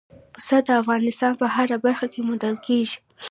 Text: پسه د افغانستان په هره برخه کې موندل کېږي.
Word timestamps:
پسه 0.33 0.57
د 0.67 0.69
افغانستان 0.81 1.31
په 1.41 1.45
هره 1.55 1.77
برخه 1.85 2.07
کې 2.13 2.19
موندل 2.27 2.55
کېږي. 2.65 2.97